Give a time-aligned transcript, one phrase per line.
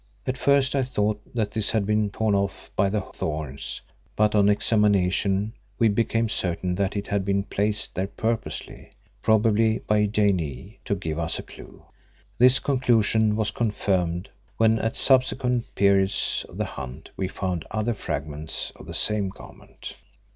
[0.25, 3.81] At first I thought that this had been torn off by the thorns,
[4.15, 8.89] but on examination we became certain that it had been placed there purposely,
[9.21, 11.83] probably by Janee, to give us a clue.
[12.39, 18.71] This conclusion was confirmed when at subsequent periods of the hunt we found other fragments
[18.77, 19.93] of the same garment.